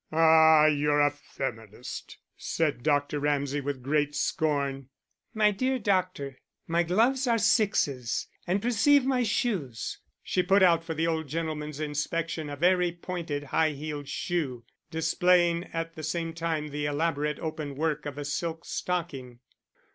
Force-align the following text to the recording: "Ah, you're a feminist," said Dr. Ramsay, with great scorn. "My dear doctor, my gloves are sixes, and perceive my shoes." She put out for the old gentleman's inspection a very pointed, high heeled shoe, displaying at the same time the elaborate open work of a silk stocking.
"Ah, 0.11 0.65
you're 0.65 0.99
a 0.99 1.11
feminist," 1.11 2.17
said 2.35 2.81
Dr. 2.81 3.19
Ramsay, 3.19 3.61
with 3.61 3.83
great 3.83 4.15
scorn. 4.15 4.89
"My 5.35 5.51
dear 5.51 5.77
doctor, 5.77 6.39
my 6.65 6.81
gloves 6.81 7.27
are 7.27 7.37
sixes, 7.37 8.25
and 8.47 8.63
perceive 8.63 9.05
my 9.05 9.21
shoes." 9.21 9.99
She 10.23 10.41
put 10.41 10.63
out 10.63 10.83
for 10.83 10.95
the 10.95 11.05
old 11.05 11.27
gentleman's 11.27 11.79
inspection 11.79 12.49
a 12.49 12.55
very 12.55 12.91
pointed, 12.91 13.43
high 13.43 13.73
heeled 13.73 14.07
shoe, 14.07 14.63
displaying 14.89 15.65
at 15.65 15.93
the 15.93 16.01
same 16.01 16.33
time 16.33 16.69
the 16.69 16.87
elaborate 16.87 17.37
open 17.37 17.75
work 17.75 18.07
of 18.07 18.17
a 18.17 18.25
silk 18.25 18.65
stocking. 18.65 19.37